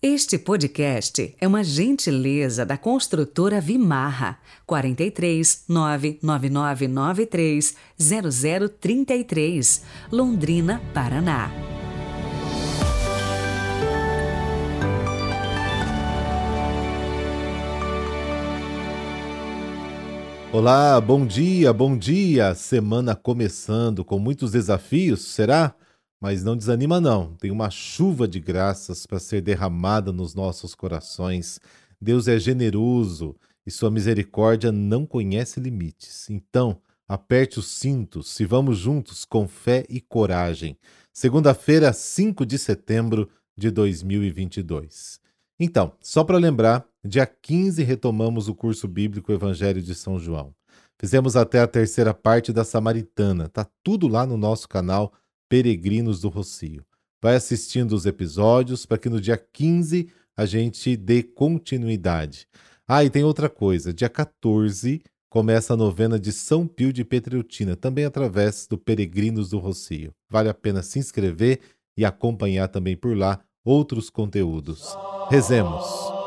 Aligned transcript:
Este 0.00 0.38
podcast 0.38 1.34
é 1.40 1.48
uma 1.48 1.64
gentileza 1.64 2.64
da 2.64 2.78
construtora 2.78 3.60
Vimarra 3.60 4.38
43 4.64 5.64
99993 5.68 7.74
0033, 8.78 9.82
Londrina, 10.12 10.80
Paraná. 10.94 11.50
Olá, 20.52 21.00
bom 21.00 21.26
dia, 21.26 21.72
bom 21.72 21.98
dia. 21.98 22.54
Semana 22.54 23.16
começando 23.16 24.04
com 24.04 24.20
muitos 24.20 24.52
desafios, 24.52 25.22
será? 25.22 25.74
Mas 26.20 26.42
não 26.42 26.56
desanima, 26.56 27.00
não. 27.00 27.34
Tem 27.34 27.50
uma 27.50 27.70
chuva 27.70 28.26
de 28.26 28.40
graças 28.40 29.06
para 29.06 29.18
ser 29.18 29.40
derramada 29.40 30.12
nos 30.12 30.34
nossos 30.34 30.74
corações. 30.74 31.60
Deus 32.00 32.26
é 32.26 32.38
generoso 32.38 33.36
e 33.66 33.70
sua 33.70 33.90
misericórdia 33.90 34.72
não 34.72 35.06
conhece 35.06 35.60
limites. 35.60 36.28
Então, 36.28 36.80
aperte 37.06 37.58
os 37.58 37.68
cintos 37.68 38.38
e 38.40 38.44
vamos 38.44 38.78
juntos 38.78 39.24
com 39.24 39.46
fé 39.46 39.84
e 39.88 40.00
coragem. 40.00 40.76
Segunda-feira, 41.12 41.92
5 41.92 42.44
de 42.44 42.58
setembro 42.58 43.28
de 43.56 43.70
2022. 43.70 45.20
Então, 45.58 45.92
só 46.00 46.22
para 46.22 46.38
lembrar, 46.38 46.86
dia 47.04 47.26
15 47.26 47.82
retomamos 47.82 48.48
o 48.48 48.54
curso 48.54 48.86
bíblico 48.86 49.32
Evangelho 49.32 49.82
de 49.82 49.94
São 49.94 50.18
João. 50.18 50.54
Fizemos 51.00 51.36
até 51.36 51.60
a 51.60 51.66
terceira 51.66 52.12
parte 52.12 52.52
da 52.52 52.64
Samaritana. 52.64 53.48
Tá 53.48 53.66
tudo 53.82 54.08
lá 54.08 54.26
no 54.26 54.36
nosso 54.36 54.68
canal 54.68 55.12
Peregrinos 55.48 56.20
do 56.20 56.28
Rocio. 56.28 56.84
Vai 57.20 57.34
assistindo 57.34 57.92
os 57.92 58.06
episódios 58.06 58.86
para 58.86 58.98
que 58.98 59.08
no 59.08 59.20
dia 59.20 59.36
15 59.36 60.08
a 60.36 60.46
gente 60.46 60.96
dê 60.96 61.22
continuidade. 61.22 62.46
Ah, 62.86 63.04
e 63.04 63.10
tem 63.10 63.24
outra 63.24 63.48
coisa: 63.48 63.92
dia 63.92 64.08
14 64.08 65.02
começa 65.28 65.74
a 65.74 65.76
novena 65.76 66.18
de 66.18 66.32
São 66.32 66.66
Pio 66.66 66.92
de 66.92 67.04
Petreutina, 67.04 67.76
também 67.76 68.04
através 68.04 68.66
do 68.66 68.78
Peregrinos 68.78 69.50
do 69.50 69.58
Rocio. 69.58 70.12
Vale 70.30 70.48
a 70.48 70.54
pena 70.54 70.82
se 70.82 70.98
inscrever 70.98 71.60
e 71.96 72.04
acompanhar 72.04 72.68
também 72.68 72.96
por 72.96 73.16
lá 73.16 73.40
outros 73.64 74.08
conteúdos. 74.08 74.96
Rezemos. 75.30 76.17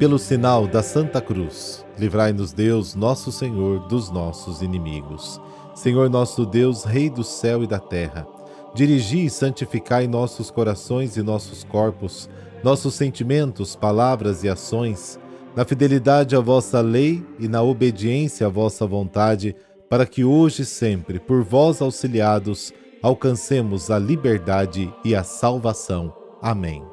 Pelo 0.00 0.18
sinal 0.18 0.66
da 0.66 0.82
Santa 0.82 1.20
Cruz, 1.20 1.84
livrai-nos 1.98 2.54
Deus, 2.54 2.94
nosso 2.94 3.30
Senhor, 3.30 3.80
dos 3.80 4.10
nossos 4.10 4.62
inimigos. 4.62 5.38
Senhor 5.74 6.08
nosso 6.08 6.46
Deus, 6.46 6.84
Rei 6.84 7.10
do 7.10 7.22
céu 7.22 7.62
e 7.62 7.66
da 7.66 7.78
terra, 7.78 8.26
dirigi 8.74 9.26
e 9.26 9.28
santificai 9.28 10.06
nossos 10.06 10.50
corações 10.50 11.18
e 11.18 11.22
nossos 11.22 11.64
corpos, 11.64 12.30
nossos 12.64 12.94
sentimentos, 12.94 13.76
palavras 13.76 14.42
e 14.42 14.48
ações, 14.48 15.20
na 15.54 15.66
fidelidade 15.66 16.34
à 16.34 16.40
vossa 16.40 16.80
lei 16.80 17.22
e 17.38 17.46
na 17.46 17.60
obediência 17.60 18.46
à 18.46 18.48
vossa 18.48 18.86
vontade, 18.86 19.54
para 19.86 20.06
que 20.06 20.24
hoje 20.24 20.62
e 20.62 20.64
sempre, 20.64 21.20
por 21.20 21.42
vós 21.42 21.82
auxiliados, 21.82 22.72
alcancemos 23.02 23.90
a 23.90 23.98
liberdade 23.98 24.90
e 25.04 25.14
a 25.14 25.22
salvação. 25.22 26.10
Amém. 26.40 26.89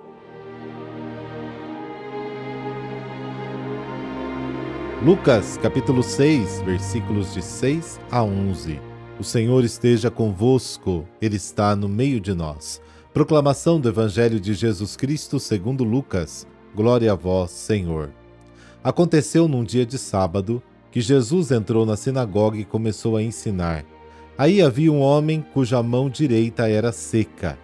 Lucas 5.04 5.60
capítulo 5.62 6.02
6, 6.02 6.64
versículos 6.64 7.32
de 7.32 7.40
6 7.40 8.00
a 8.10 8.24
11. 8.24 8.82
O 9.20 9.24
Senhor 9.24 9.64
esteja 9.64 10.10
convosco, 10.10 11.06
Ele 11.22 11.36
está 11.36 11.76
no 11.76 11.88
meio 11.88 12.20
de 12.20 12.34
nós. 12.34 12.82
Proclamação 13.14 13.80
do 13.80 13.90
Evangelho 13.90 14.40
de 14.40 14.56
Jesus 14.56 14.96
Cristo 14.96 15.40
segundo 15.40 15.84
Lucas. 15.84 16.48
Glória 16.76 17.12
a 17.12 17.16
vós, 17.16 17.52
Senhor. 17.52 18.10
Aconteceu 18.84 19.48
num 19.48 19.64
dia 19.64 19.86
de 19.86 20.00
sábado 20.00 20.64
que 20.92 21.00
Jesus 21.00 21.52
entrou 21.52 21.86
na 21.86 21.96
sinagoga 21.96 22.58
e 22.58 22.66
começou 22.66 23.18
a 23.18 23.22
ensinar. 23.22 23.86
Aí 24.36 24.64
havia 24.64 24.92
um 24.92 25.00
homem 25.00 25.46
cuja 25.54 25.82
mão 25.84 26.10
direita 26.10 26.68
era 26.68 26.92
seca. 26.92 27.56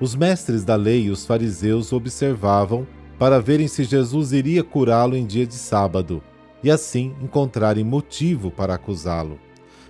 Os 0.00 0.14
mestres 0.14 0.64
da 0.64 0.76
lei 0.76 1.06
e 1.06 1.10
os 1.10 1.26
fariseus 1.26 1.92
observavam 1.92 2.86
para 3.18 3.40
verem 3.40 3.66
se 3.66 3.82
Jesus 3.82 4.32
iria 4.32 4.62
curá-lo 4.62 5.16
em 5.16 5.26
dia 5.26 5.44
de 5.44 5.54
sábado 5.54 6.22
e 6.62 6.70
assim 6.70 7.14
encontrarem 7.22 7.84
motivo 7.84 8.50
para 8.50 8.74
acusá-lo. 8.74 9.38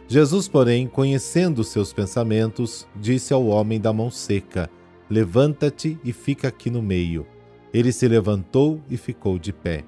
Jesus, 0.08 0.48
porém, 0.48 0.88
conhecendo 0.88 1.62
seus 1.62 1.92
pensamentos, 1.92 2.86
disse 2.96 3.32
ao 3.32 3.46
homem 3.46 3.80
da 3.80 3.92
mão 3.92 4.10
seca: 4.10 4.68
Levanta-te 5.08 5.98
e 6.02 6.12
fica 6.12 6.48
aqui 6.48 6.68
no 6.70 6.82
meio. 6.82 7.26
Ele 7.72 7.92
se 7.92 8.08
levantou 8.08 8.80
e 8.90 8.96
ficou 8.96 9.38
de 9.38 9.52
pé. 9.52 9.84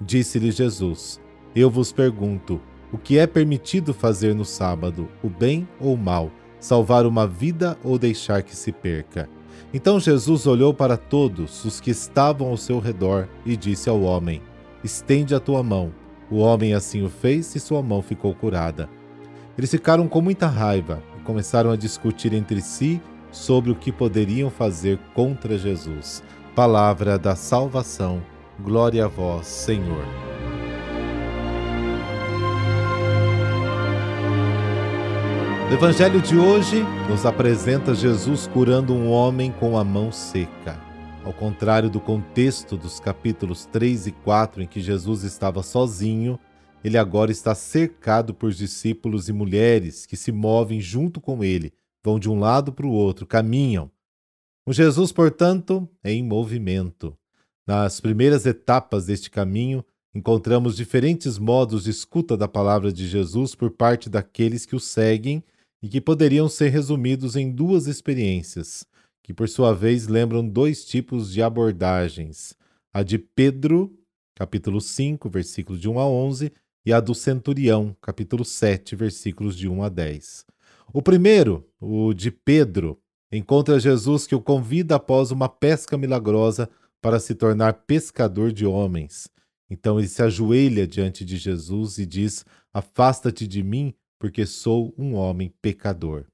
Disse-lhe 0.00 0.50
Jesus: 0.50 1.20
Eu 1.54 1.68
vos 1.68 1.92
pergunto, 1.92 2.60
o 2.92 2.98
que 2.98 3.18
é 3.18 3.26
permitido 3.26 3.92
fazer 3.92 4.34
no 4.34 4.44
sábado, 4.44 5.08
o 5.22 5.28
bem 5.28 5.66
ou 5.80 5.94
o 5.94 5.98
mal, 5.98 6.30
salvar 6.60 7.04
uma 7.04 7.26
vida 7.26 7.76
ou 7.82 7.98
deixar 7.98 8.44
que 8.44 8.54
se 8.54 8.70
perca? 8.70 9.28
Então 9.72 9.98
Jesus 9.98 10.46
olhou 10.46 10.72
para 10.72 10.96
todos 10.96 11.64
os 11.64 11.80
que 11.80 11.90
estavam 11.90 12.46
ao 12.46 12.56
seu 12.56 12.78
redor 12.78 13.28
e 13.44 13.56
disse 13.56 13.88
ao 13.88 14.00
homem: 14.02 14.40
Estende 14.84 15.34
a 15.34 15.40
tua 15.40 15.62
mão. 15.64 15.92
O 16.30 16.38
homem 16.38 16.74
assim 16.74 17.02
o 17.02 17.08
fez 17.08 17.54
e 17.54 17.60
sua 17.60 17.82
mão 17.82 18.02
ficou 18.02 18.34
curada. 18.34 18.88
Eles 19.56 19.70
ficaram 19.70 20.08
com 20.08 20.20
muita 20.20 20.46
raiva 20.46 21.02
e 21.18 21.22
começaram 21.22 21.70
a 21.70 21.76
discutir 21.76 22.32
entre 22.32 22.60
si 22.60 23.00
sobre 23.30 23.70
o 23.70 23.74
que 23.74 23.92
poderiam 23.92 24.50
fazer 24.50 24.98
contra 25.14 25.58
Jesus. 25.58 26.22
Palavra 26.54 27.18
da 27.18 27.36
salvação. 27.36 28.22
Glória 28.60 29.04
a 29.04 29.08
vós, 29.08 29.46
Senhor. 29.46 30.04
O 35.70 35.72
Evangelho 35.74 36.20
de 36.20 36.36
hoje 36.36 36.84
nos 37.08 37.26
apresenta 37.26 37.94
Jesus 37.94 38.46
curando 38.46 38.94
um 38.94 39.10
homem 39.10 39.50
com 39.50 39.76
a 39.76 39.82
mão 39.82 40.12
seca. 40.12 40.78
Ao 41.24 41.32
contrário 41.32 41.88
do 41.88 42.02
contexto 42.02 42.76
dos 42.76 43.00
capítulos 43.00 43.64
3 43.64 44.08
e 44.08 44.12
4, 44.12 44.62
em 44.62 44.66
que 44.66 44.78
Jesus 44.78 45.22
estava 45.22 45.62
sozinho, 45.62 46.38
ele 46.84 46.98
agora 46.98 47.32
está 47.32 47.54
cercado 47.54 48.34
por 48.34 48.52
discípulos 48.52 49.26
e 49.30 49.32
mulheres 49.32 50.04
que 50.04 50.18
se 50.18 50.30
movem 50.30 50.82
junto 50.82 51.22
com 51.22 51.42
ele, 51.42 51.72
vão 52.04 52.18
de 52.18 52.28
um 52.28 52.38
lado 52.38 52.74
para 52.74 52.86
o 52.86 52.92
outro, 52.92 53.26
caminham. 53.26 53.90
O 54.66 54.72
Jesus, 54.72 55.12
portanto, 55.12 55.88
é 56.02 56.12
em 56.12 56.22
movimento. 56.22 57.16
Nas 57.66 58.02
primeiras 58.02 58.44
etapas 58.44 59.06
deste 59.06 59.30
caminho, 59.30 59.82
encontramos 60.14 60.76
diferentes 60.76 61.38
modos 61.38 61.84
de 61.84 61.90
escuta 61.90 62.36
da 62.36 62.46
palavra 62.46 62.92
de 62.92 63.08
Jesus 63.08 63.54
por 63.54 63.70
parte 63.70 64.10
daqueles 64.10 64.66
que 64.66 64.76
o 64.76 64.80
seguem 64.80 65.42
e 65.82 65.88
que 65.88 66.02
poderiam 66.02 66.50
ser 66.50 66.68
resumidos 66.68 67.34
em 67.34 67.50
duas 67.50 67.86
experiências 67.86 68.86
que 69.24 69.32
por 69.32 69.48
sua 69.48 69.72
vez 69.72 70.06
lembram 70.06 70.46
dois 70.46 70.84
tipos 70.84 71.32
de 71.32 71.42
abordagens: 71.42 72.54
a 72.92 73.02
de 73.02 73.18
Pedro, 73.18 73.98
capítulo 74.36 74.80
5, 74.80 75.28
versículos 75.30 75.80
de 75.80 75.88
1 75.88 75.98
a 75.98 76.06
11, 76.06 76.52
e 76.86 76.92
a 76.92 77.00
do 77.00 77.14
centurião, 77.14 77.96
capítulo 78.02 78.44
7, 78.44 78.94
versículos 78.94 79.56
de 79.56 79.66
1 79.66 79.82
a 79.82 79.88
10. 79.88 80.44
O 80.92 81.00
primeiro, 81.00 81.66
o 81.80 82.12
de 82.12 82.30
Pedro, 82.30 83.00
encontra 83.32 83.80
Jesus 83.80 84.26
que 84.26 84.34
o 84.34 84.42
convida 84.42 84.96
após 84.96 85.30
uma 85.30 85.48
pesca 85.48 85.96
milagrosa 85.96 86.68
para 87.00 87.18
se 87.18 87.34
tornar 87.34 87.72
pescador 87.86 88.52
de 88.52 88.66
homens. 88.66 89.26
Então 89.70 89.98
ele 89.98 90.08
se 90.08 90.22
ajoelha 90.22 90.86
diante 90.86 91.24
de 91.24 91.38
Jesus 91.38 91.96
e 91.96 92.04
diz: 92.04 92.44
Afasta-te 92.74 93.46
de 93.46 93.62
mim, 93.62 93.94
porque 94.18 94.44
sou 94.44 94.94
um 94.98 95.14
homem 95.14 95.50
pecador. 95.62 96.26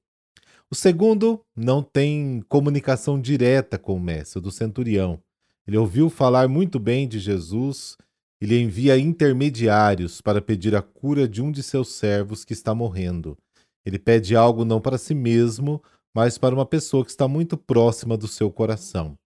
O 0.71 0.75
segundo 0.75 1.43
não 1.53 1.83
tem 1.83 2.41
comunicação 2.47 3.19
direta 3.19 3.77
com 3.77 3.93
o 3.93 3.99
mestre, 3.99 4.39
o 4.39 4.41
do 4.41 4.49
centurião. 4.49 5.21
Ele 5.67 5.77
ouviu 5.77 6.09
falar 6.09 6.47
muito 6.47 6.79
bem 6.79 7.09
de 7.09 7.19
Jesus 7.19 7.97
e 8.39 8.45
lhe 8.45 8.57
envia 8.57 8.97
intermediários 8.97 10.21
para 10.21 10.41
pedir 10.41 10.73
a 10.73 10.81
cura 10.81 11.27
de 11.27 11.41
um 11.41 11.51
de 11.51 11.61
seus 11.61 11.89
servos 11.89 12.45
que 12.45 12.53
está 12.53 12.73
morrendo. 12.73 13.37
Ele 13.85 13.99
pede 13.99 14.33
algo 14.33 14.63
não 14.63 14.79
para 14.79 14.97
si 14.97 15.13
mesmo, 15.13 15.83
mas 16.15 16.37
para 16.37 16.55
uma 16.55 16.65
pessoa 16.65 17.03
que 17.03 17.11
está 17.11 17.27
muito 17.27 17.57
próxima 17.57 18.15
do 18.15 18.27
seu 18.29 18.49
coração. 18.49 19.17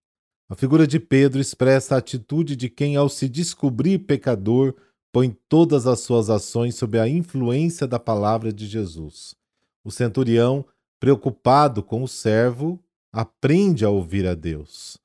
A 0.50 0.56
figura 0.56 0.88
de 0.88 1.00
Pedro 1.00 1.39
expressa 1.39 1.94
a 1.94 2.00
atitude 2.00 2.56
de 2.56 2.69
quem, 2.69 2.95
ao 2.95 3.07
se 3.07 3.30
descobrir 3.30 4.00
pecador, 4.00 4.74
põe 5.13 5.38
todas 5.48 5.86
as 5.86 6.00
suas 6.00 6.27
ações 6.27 6.74
sob 6.74 6.98
a 6.98 7.07
influência 7.07 7.86
da 7.86 8.00
palavra 8.00 8.51
de 8.51 8.65
Jesus. 8.65 9.36
O 9.83 9.91
centurião 9.91 10.65
preocupado 11.05 11.83
com 11.83 12.01
o 12.01 12.07
servo, 12.07 12.83
aprende 13.13 13.85
a 13.85 13.89
ouvir 13.91 14.25
a 14.25 14.33
Deus. 14.33 14.97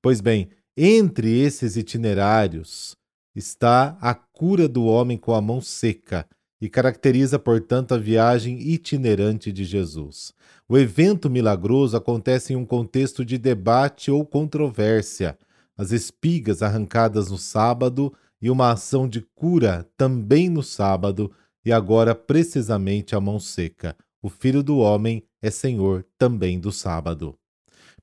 Pois 0.00 0.20
bem, 0.20 0.48
entre 0.76 1.40
esses 1.40 1.76
itinerários 1.76 2.94
está 3.34 3.98
a 4.00 4.14
cura 4.14 4.68
do 4.68 4.84
homem 4.84 5.18
com 5.18 5.34
a 5.34 5.40
mão 5.40 5.60
seca, 5.60 6.24
e 6.60 6.68
caracteriza, 6.68 7.36
portanto, 7.36 7.92
a 7.92 7.98
viagem 7.98 8.60
itinerante 8.60 9.50
de 9.50 9.64
Jesus. 9.64 10.32
O 10.68 10.78
evento 10.78 11.28
milagroso 11.28 11.96
acontece 11.96 12.52
em 12.52 12.56
um 12.56 12.64
contexto 12.64 13.24
de 13.24 13.36
debate 13.36 14.08
ou 14.08 14.24
controvérsia. 14.24 15.36
As 15.76 15.90
espigas 15.90 16.62
arrancadas 16.62 17.28
no 17.28 17.38
sábado 17.38 18.14
e 18.40 18.48
uma 18.50 18.70
ação 18.70 19.08
de 19.08 19.20
cura 19.34 19.84
também 19.96 20.48
no 20.48 20.62
sábado, 20.62 21.28
e 21.64 21.72
agora 21.72 22.14
precisamente 22.14 23.16
a 23.16 23.20
mão 23.20 23.40
seca. 23.40 23.96
O 24.22 24.28
Filho 24.28 24.62
do 24.62 24.78
Homem 24.78 25.24
é 25.42 25.50
Senhor 25.50 26.04
também 26.18 26.58
do 26.58 26.70
sábado. 26.70 27.38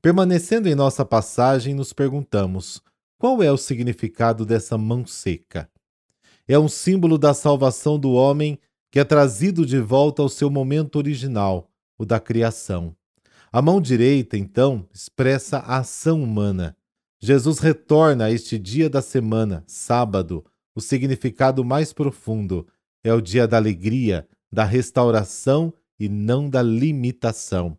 Permanecendo 0.02 0.70
em 0.70 0.76
nossa 0.76 1.06
passagem, 1.06 1.74
nos 1.74 1.94
perguntamos: 1.94 2.82
qual 3.18 3.42
é 3.42 3.52
o 3.52 3.58
significado 3.58 4.46
dessa 4.46 4.78
mão 4.78 5.06
seca? 5.06 5.70
É 6.48 6.58
um 6.58 6.68
símbolo 6.68 7.18
da 7.18 7.34
salvação 7.34 8.00
do 8.00 8.12
homem 8.14 8.60
que 8.92 9.00
é 9.00 9.04
trazido 9.04 9.66
de 9.66 9.80
volta 9.80 10.22
ao 10.22 10.30
seu 10.30 10.50
momento 10.50 10.96
original, 10.96 11.70
o 11.98 12.06
da 12.06 12.20
criação. 12.20 12.96
A 13.52 13.62
mão 13.62 13.82
direita, 13.82 14.38
então, 14.38 14.88
expressa 14.94 15.58
a 15.58 15.80
ação 15.80 16.22
humana. 16.22 16.76
Jesus 17.20 17.60
retorna 17.60 18.26
a 18.26 18.32
este 18.32 18.58
dia 18.58 18.90
da 18.90 19.02
semana, 19.02 19.64
sábado, 19.66 20.46
o 20.76 20.82
significado 20.82 21.66
mais 21.66 21.92
profundo. 21.92 22.68
É 23.04 23.14
o 23.14 23.22
dia 23.22 23.48
da 23.48 23.58
alegria, 23.58 24.28
da 24.52 24.64
restauração 24.64 25.74
e 26.00 26.08
não 26.08 26.50
da 26.50 26.62
limitação. 26.62 27.78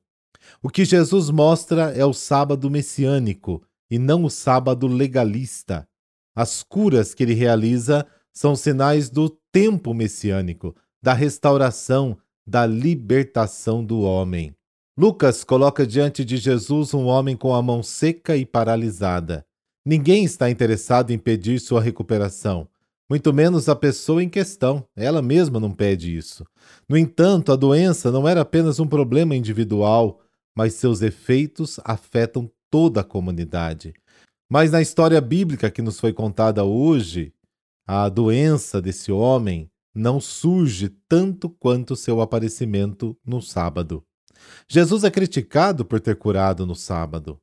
O 0.62 0.68
que 0.68 0.84
Jesus 0.84 1.30
mostra 1.30 1.92
é 1.92 2.04
o 2.04 2.12
sábado 2.12 2.70
messiânico 2.70 3.62
e 3.90 3.98
não 3.98 4.24
o 4.24 4.30
sábado 4.30 4.86
legalista. 4.86 5.86
As 6.34 6.62
curas 6.62 7.14
que 7.14 7.22
ele 7.22 7.34
realiza 7.34 8.06
são 8.32 8.54
sinais 8.54 9.10
do 9.10 9.28
tempo 9.52 9.92
messiânico, 9.92 10.74
da 11.02 11.12
restauração, 11.12 12.16
da 12.46 12.64
libertação 12.66 13.84
do 13.84 14.00
homem. 14.00 14.54
Lucas 14.96 15.44
coloca 15.44 15.86
diante 15.86 16.24
de 16.24 16.36
Jesus 16.36 16.92
um 16.94 17.06
homem 17.06 17.36
com 17.36 17.54
a 17.54 17.62
mão 17.62 17.82
seca 17.82 18.36
e 18.36 18.44
paralisada. 18.44 19.44
Ninguém 19.84 20.24
está 20.24 20.50
interessado 20.50 21.12
em 21.12 21.18
pedir 21.18 21.60
sua 21.60 21.80
recuperação, 21.80 22.68
muito 23.08 23.32
menos 23.32 23.68
a 23.68 23.74
pessoa 23.74 24.22
em 24.22 24.28
questão. 24.28 24.86
Ela 24.94 25.22
mesma 25.22 25.58
não 25.58 25.72
pede 25.72 26.14
isso. 26.14 26.44
No 26.88 26.96
entanto, 26.96 27.50
a 27.50 27.56
doença 27.56 28.12
não 28.12 28.28
era 28.28 28.42
apenas 28.42 28.78
um 28.78 28.86
problema 28.86 29.34
individual, 29.34 30.20
mas 30.54 30.74
seus 30.74 31.00
efeitos 31.00 31.80
afetam 31.84 32.50
toda 32.70 33.00
a 33.00 33.04
comunidade. 33.04 33.94
Mas 34.50 34.70
na 34.70 34.82
história 34.82 35.20
bíblica 35.20 35.70
que 35.70 35.80
nos 35.80 35.98
foi 35.98 36.12
contada 36.12 36.64
hoje, 36.64 37.32
a 37.86 38.08
doença 38.08 38.80
desse 38.80 39.10
homem 39.10 39.70
não 39.94 40.20
surge 40.20 40.90
tanto 41.08 41.48
quanto 41.48 41.96
seu 41.96 42.20
aparecimento 42.20 43.16
no 43.26 43.40
sábado. 43.40 44.04
Jesus 44.68 45.02
é 45.02 45.10
criticado 45.10 45.84
por 45.84 45.98
ter 45.98 46.16
curado 46.16 46.66
no 46.66 46.74
sábado. 46.74 47.38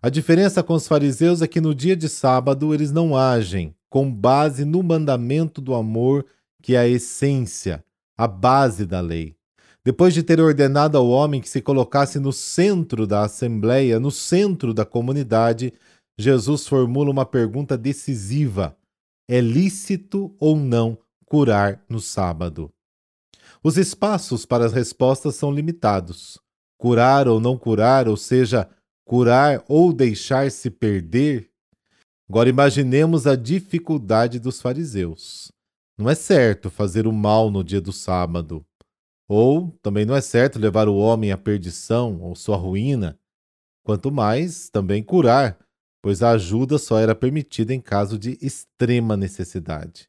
A 0.00 0.08
diferença 0.08 0.62
com 0.62 0.74
os 0.74 0.86
fariseus 0.86 1.42
é 1.42 1.48
que 1.48 1.60
no 1.60 1.74
dia 1.74 1.96
de 1.96 2.08
sábado 2.08 2.72
eles 2.72 2.92
não 2.92 3.16
agem 3.16 3.74
com 3.88 4.12
base 4.12 4.64
no 4.64 4.82
mandamento 4.82 5.60
do 5.60 5.74
amor, 5.74 6.26
que 6.62 6.74
é 6.74 6.78
a 6.78 6.88
essência, 6.88 7.84
a 8.16 8.26
base 8.26 8.84
da 8.84 9.00
lei. 9.00 9.36
Depois 9.84 10.12
de 10.12 10.22
ter 10.22 10.40
ordenado 10.40 10.98
ao 10.98 11.08
homem 11.08 11.40
que 11.40 11.48
se 11.48 11.62
colocasse 11.62 12.18
no 12.18 12.32
centro 12.32 13.06
da 13.06 13.22
assembleia, 13.22 13.98
no 13.98 14.10
centro 14.10 14.74
da 14.74 14.84
comunidade, 14.84 15.72
Jesus 16.18 16.66
formula 16.66 17.10
uma 17.10 17.24
pergunta 17.24 17.78
decisiva: 17.78 18.76
é 19.28 19.40
lícito 19.40 20.34
ou 20.38 20.56
não 20.56 20.98
curar 21.24 21.82
no 21.88 22.00
sábado? 22.00 22.70
Os 23.62 23.76
espaços 23.76 24.44
para 24.44 24.66
as 24.66 24.72
respostas 24.72 25.36
são 25.36 25.50
limitados. 25.50 26.38
Curar 26.76 27.26
ou 27.26 27.40
não 27.40 27.56
curar, 27.56 28.08
ou 28.08 28.16
seja, 28.16 28.68
curar 29.04 29.64
ou 29.68 29.92
deixar-se 29.92 30.70
perder? 30.70 31.50
Agora 32.28 32.50
imaginemos 32.50 33.26
a 33.26 33.34
dificuldade 33.34 34.38
dos 34.38 34.60
fariseus. 34.60 35.50
Não 35.96 36.10
é 36.10 36.14
certo 36.14 36.68
fazer 36.68 37.06
o 37.06 37.12
mal 37.12 37.50
no 37.50 37.64
dia 37.64 37.80
do 37.80 37.90
sábado. 37.90 38.62
Ou 39.26 39.70
também 39.82 40.04
não 40.04 40.14
é 40.14 40.20
certo 40.20 40.58
levar 40.58 40.88
o 40.88 40.96
homem 40.96 41.32
à 41.32 41.38
perdição 41.38 42.20
ou 42.20 42.34
sua 42.34 42.56
ruína, 42.56 43.18
quanto 43.82 44.12
mais 44.12 44.68
também 44.68 45.02
curar, 45.02 45.58
pois 46.02 46.22
a 46.22 46.32
ajuda 46.32 46.76
só 46.76 46.98
era 46.98 47.14
permitida 47.14 47.72
em 47.72 47.80
caso 47.80 48.18
de 48.18 48.38
extrema 48.42 49.16
necessidade. 49.16 50.06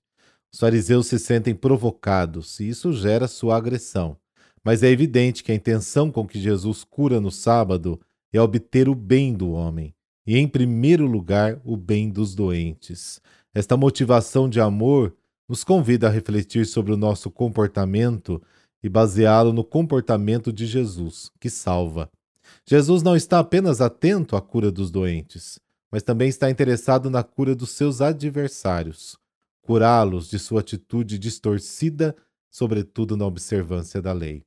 Os 0.51 0.59
fariseus 0.59 1.07
se 1.07 1.17
sentem 1.19 1.55
provocados 1.55 2.59
e 2.59 2.67
isso 2.67 2.91
gera 2.91 3.29
sua 3.29 3.55
agressão. 3.55 4.17
Mas 4.61 4.83
é 4.83 4.89
evidente 4.89 5.41
que 5.41 5.53
a 5.53 5.55
intenção 5.55 6.11
com 6.11 6.27
que 6.27 6.39
Jesus 6.39 6.83
cura 6.83 7.21
no 7.21 7.31
sábado 7.31 7.99
é 8.33 8.41
obter 8.41 8.89
o 8.89 8.95
bem 8.95 9.33
do 9.33 9.51
homem, 9.51 9.95
e 10.29 10.37
em 10.37 10.47
primeiro 10.47 11.07
lugar 11.07 11.59
o 11.65 11.75
bem 11.75 12.07
dos 12.07 12.35
doentes. 12.35 13.19
Esta 13.51 13.75
motivação 13.75 14.47
de 14.47 14.61
amor 14.61 15.15
nos 15.47 15.63
convida 15.63 16.05
a 16.05 16.11
refletir 16.11 16.67
sobre 16.67 16.93
o 16.93 16.97
nosso 16.97 17.31
comportamento 17.31 18.39
e 18.83 18.87
baseá-lo 18.87 19.51
no 19.51 19.63
comportamento 19.63 20.53
de 20.53 20.67
Jesus, 20.67 21.31
que 21.39 21.49
salva. 21.49 22.11
Jesus 22.63 23.01
não 23.01 23.15
está 23.15 23.39
apenas 23.39 23.81
atento 23.81 24.35
à 24.35 24.41
cura 24.41 24.71
dos 24.71 24.91
doentes, 24.91 25.59
mas 25.91 26.03
também 26.03 26.29
está 26.29 26.47
interessado 26.47 27.09
na 27.09 27.23
cura 27.23 27.55
dos 27.55 27.71
seus 27.71 27.99
adversários, 27.99 29.17
curá-los 29.63 30.29
de 30.29 30.37
sua 30.37 30.59
atitude 30.59 31.17
distorcida, 31.17 32.15
sobretudo 32.51 33.17
na 33.17 33.25
observância 33.25 33.99
da 33.99 34.13
lei. 34.13 34.43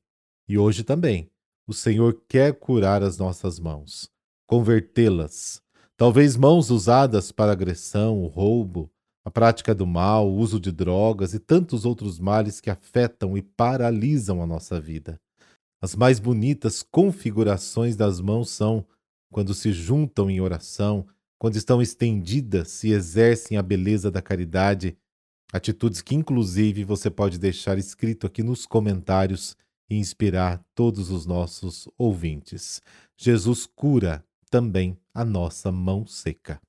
E 0.47 0.57
hoje 0.57 0.81
também, 0.85 1.29
o 1.67 1.73
Senhor 1.73 2.23
quer 2.29 2.53
curar 2.53 3.03
as 3.03 3.17
nossas 3.17 3.59
mãos, 3.59 4.09
convertê-las, 4.47 5.61
talvez 5.97 6.35
mãos 6.35 6.69
usadas 6.69 7.31
para 7.31 7.51
agressão, 7.51 8.25
roubo, 8.27 8.89
a 9.25 9.31
prática 9.31 9.73
do 9.73 9.87
mal, 9.87 10.29
o 10.29 10.35
uso 10.35 10.59
de 10.59 10.71
drogas 10.71 11.33
e 11.33 11.39
tantos 11.39 11.85
outros 11.85 12.19
males 12.19 12.59
que 12.59 12.69
afetam 12.69 13.37
e 13.37 13.41
paralisam 13.41 14.41
a 14.41 14.45
nossa 14.45 14.79
vida. 14.79 15.19
As 15.81 15.95
mais 15.95 16.19
bonitas 16.19 16.83
configurações 16.83 17.95
das 17.95 18.19
mãos 18.19 18.49
são 18.49 18.85
quando 19.31 19.53
se 19.53 19.71
juntam 19.71 20.29
em 20.29 20.39
oração, 20.39 21.05
quando 21.39 21.55
estão 21.55 21.81
estendidas 21.81 22.83
e 22.83 22.91
exercem 22.91 23.57
a 23.57 23.61
beleza 23.61 24.11
da 24.11 24.21
caridade, 24.21 24.97
atitudes 25.51 26.01
que 26.01 26.15
inclusive 26.15 26.83
você 26.83 27.09
pode 27.09 27.37
deixar 27.37 27.77
escrito 27.77 28.27
aqui 28.27 28.43
nos 28.43 28.65
comentários 28.65 29.57
e 29.89 29.97
inspirar 29.97 30.63
todos 30.75 31.09
os 31.09 31.25
nossos 31.25 31.87
ouvintes. 31.97 32.81
Jesus 33.17 33.65
cura 33.65 34.23
também 34.49 34.97
a 35.15 35.23
nossa 35.23 35.71
mão 35.71 36.07
seca. 36.07 36.59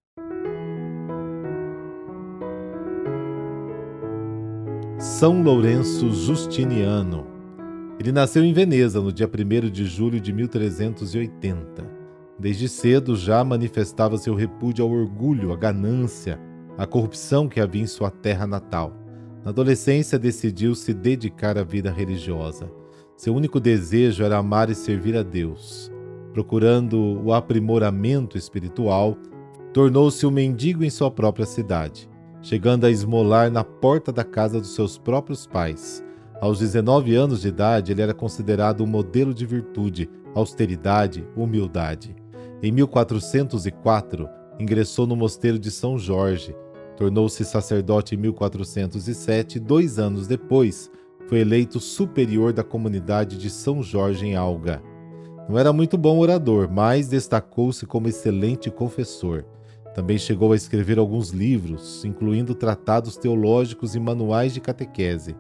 São 4.99 5.43
Lourenço 5.43 6.13
Justiniano. 6.13 7.27
Ele 7.99 8.13
nasceu 8.13 8.45
em 8.45 8.53
Veneza 8.53 9.01
no 9.01 9.11
dia 9.11 9.27
1 9.27 9.71
de 9.71 9.87
julho 9.87 10.21
de 10.21 10.31
1380. 10.31 11.91
Desde 12.39 12.69
cedo 12.69 13.17
já 13.17 13.43
manifestava 13.43 14.19
seu 14.19 14.35
repúdio 14.35 14.85
ao 14.85 14.91
orgulho, 14.91 15.51
à 15.51 15.57
ganância, 15.57 16.39
à 16.77 16.87
corrupção 16.87 17.49
que 17.49 17.61
havia 17.61 17.83
em 17.83 17.87
sua 17.87 18.11
terra 18.11 18.47
natal. 18.47 18.93
Na 19.43 19.53
adolescência 19.53 20.19
decidiu 20.19 20.75
se 20.75 20.93
dedicar 20.93 21.57
à 21.57 21.63
vida 21.63 21.91
religiosa. 21.91 22.71
Seu 23.17 23.35
único 23.35 23.59
desejo 23.59 24.23
era 24.23 24.37
amar 24.37 24.69
e 24.69 24.75
servir 24.75 25.17
a 25.17 25.23
Deus. 25.23 25.94
Procurando 26.35 27.23
o 27.25 27.33
aprimoramento 27.33 28.37
espiritual, 28.37 29.17
tornou-se 29.73 30.27
um 30.27 30.31
mendigo 30.31 30.85
em 30.85 30.91
sua 30.91 31.11
própria 31.11 31.47
cidade 31.47 32.11
chegando 32.45 32.85
a 32.85 32.91
esmolar 32.91 33.51
na 33.51 33.65
porta 33.65 34.13
da 34.13 34.23
casa 34.23 34.61
dos 34.61 34.75
seus 34.75 34.99
próprios 34.99 35.47
pais. 35.47 36.05
Aos 36.43 36.59
19 36.59 37.15
anos 37.15 37.41
de 37.41 37.49
idade, 37.49 37.91
ele 37.91 38.03
era 38.03 38.13
considerado 38.13 38.85
um 38.85 38.87
modelo 38.87 39.33
de 39.33 39.47
virtude, 39.47 40.11
austeridade, 40.35 41.27
humildade. 41.35 42.15
Em 42.63 42.71
1404, 42.71 44.29
ingressou 44.61 45.07
no 45.07 45.17
mosteiro 45.17 45.59
de 45.59 45.71
São 45.71 45.99
Jorge. 45.99 46.55
Tornou-se 46.99 47.43
sacerdote 47.47 48.15
em 48.15 48.19
1407 48.19 49.57
e, 49.57 49.61
dois 49.61 49.99
anos 49.99 50.27
depois, 50.27 50.91
foi 51.27 51.39
eleito 51.39 51.81
superior 51.81 52.53
da 52.53 52.63
comunidade 52.63 53.39
de 53.39 53.49
São 53.49 53.83
Jorge 53.83 54.27
em 54.27 54.37
Alga. 54.37 54.83
Não 55.49 55.59
era 55.59 55.73
muito 55.73 55.99
bom 55.99 56.19
orador, 56.19 56.71
mas 56.71 57.09
destacou-se 57.09 57.85
como 57.87 58.09
excelente 58.09 58.71
confessor. 58.71 59.45
Também 59.95 60.17
chegou 60.19 60.53
a 60.53 60.57
escrever 60.57 60.99
alguns 60.99 61.31
livros, 61.31 62.05
incluindo 62.05 62.55
tratados 62.55 63.17
teológicos 63.17 63.95
e 63.95 64.01
manuais 64.01 64.55
de 64.55 64.61
catequese. 64.61 65.37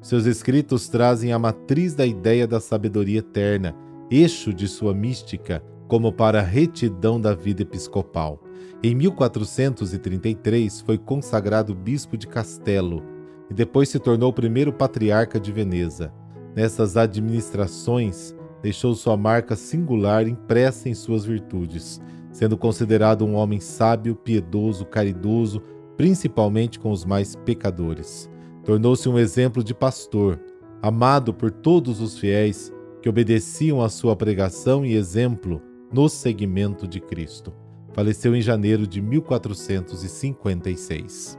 Seus 0.00 0.26
escritos 0.26 0.88
trazem 0.88 1.32
a 1.32 1.38
matriz 1.38 1.94
da 1.94 2.06
ideia 2.06 2.46
da 2.46 2.60
sabedoria 2.60 3.18
eterna, 3.18 3.74
eixo 4.10 4.52
de 4.52 4.68
sua 4.68 4.94
mística, 4.94 5.62
como 5.88 6.12
para 6.12 6.40
a 6.40 6.44
retidão 6.44 7.20
da 7.20 7.34
vida 7.34 7.62
episcopal. 7.62 8.40
Em 8.82 8.94
1433 8.94 10.82
foi 10.82 10.98
consagrado 10.98 11.74
bispo 11.74 12.16
de 12.16 12.26
Castelo. 12.26 13.02
e 13.50 13.54
depois 13.54 13.88
se 13.88 13.98
tornou 13.98 14.28
o 14.28 14.32
primeiro 14.32 14.70
patriarca 14.70 15.40
de 15.40 15.50
Veneza. 15.50 16.12
Nessas 16.54 16.98
administrações, 16.98 18.36
deixou 18.62 18.94
sua 18.94 19.16
marca 19.16 19.56
singular 19.56 20.26
impressa 20.26 20.88
em 20.88 20.94
suas 20.94 21.24
virtudes, 21.24 22.00
sendo 22.32 22.56
considerado 22.56 23.24
um 23.24 23.34
homem 23.34 23.60
sábio, 23.60 24.14
piedoso, 24.14 24.84
caridoso, 24.84 25.62
principalmente 25.96 26.78
com 26.78 26.90
os 26.90 27.04
mais 27.04 27.36
pecadores. 27.36 28.30
Tornou-se 28.64 29.08
um 29.08 29.18
exemplo 29.18 29.64
de 29.64 29.74
pastor, 29.74 30.38
amado 30.82 31.34
por 31.34 31.50
todos 31.50 32.00
os 32.00 32.16
fiéis 32.18 32.72
que 33.00 33.08
obedeciam 33.08 33.82
à 33.82 33.88
sua 33.88 34.14
pregação 34.14 34.84
e 34.84 34.94
exemplo 34.94 35.62
no 35.92 36.08
seguimento 36.08 36.86
de 36.86 37.00
Cristo. 37.00 37.52
Faleceu 37.92 38.36
em 38.36 38.42
janeiro 38.42 38.86
de 38.86 39.00
1456. 39.00 41.38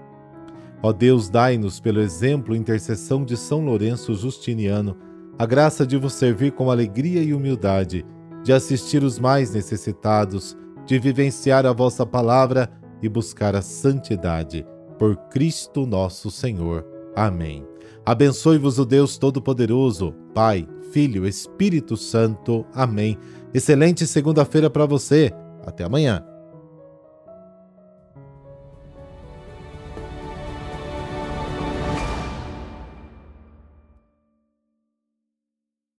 Ó 0.81 0.91
Deus, 0.91 1.29
dai-nos, 1.29 1.79
pelo 1.79 2.01
exemplo 2.01 2.55
e 2.55 2.57
intercessão 2.57 3.23
de 3.23 3.37
São 3.37 3.63
Lourenço 3.63 4.15
Justiniano, 4.15 4.97
a 5.39 5.45
graça 5.45 5.87
de 5.87 5.95
vos 5.95 6.11
servir 6.11 6.51
com 6.51 6.69
alegria 6.69 7.23
e 7.23 7.33
humildade, 7.33 8.05
de 8.43 8.51
assistir 8.51 9.01
os 9.03 9.17
mais 9.17 9.53
necessitados, 9.53 10.57
de 10.85 10.99
vivenciar 10.99 11.65
a 11.65 11.71
vossa 11.71 12.05
palavra 12.05 12.69
e 13.01 13.07
buscar 13.07 13.55
a 13.55 13.61
santidade. 13.61 14.67
Por 14.97 15.15
Cristo 15.29 15.85
nosso 15.85 16.29
Senhor. 16.29 16.85
Amém. 17.15 17.65
Abençoe-vos 18.05 18.79
o 18.79 18.85
Deus 18.85 19.17
Todo-Poderoso, 19.17 20.13
Pai, 20.33 20.67
Filho, 20.91 21.25
Espírito 21.25 21.95
Santo. 21.95 22.65
Amém. 22.73 23.17
Excelente 23.53 24.05
segunda-feira 24.05 24.69
para 24.69 24.85
você. 24.85 25.31
Até 25.65 25.85
amanhã. 25.85 26.28